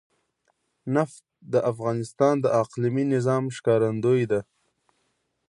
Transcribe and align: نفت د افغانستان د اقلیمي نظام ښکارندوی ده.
نفت 0.95 1.23
د 1.53 1.55
افغانستان 1.71 2.35
د 2.41 2.45
اقلیمي 2.61 3.05
نظام 3.13 3.43
ښکارندوی 3.55 4.23
ده. 4.31 4.39